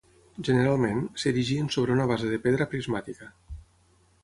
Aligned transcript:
Generalment, 0.45 1.01
s'erigien 1.23 1.69
sobre 1.77 1.95
una 1.97 2.09
base 2.13 2.33
de 2.33 2.41
pedra 2.47 2.69
prismàtica. 2.75 3.31